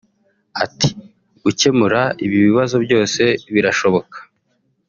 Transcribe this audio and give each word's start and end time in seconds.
Ati 0.63 0.89
“Gukemura 1.43 2.01
ibi 2.25 2.37
bibazo 2.45 2.75
byose 2.85 3.21
birashoboka 3.53 4.17